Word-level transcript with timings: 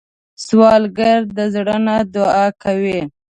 سوالګر 0.45 1.19
د 1.37 1.39
زړه 1.53 1.75
نه 1.85 1.95
دعا 2.15 2.45
کوي 2.63 2.99